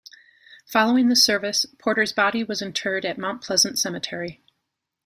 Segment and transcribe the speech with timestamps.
[0.65, 4.41] Following the service, Porter's body was interred at Mount Pleasant Cemetery.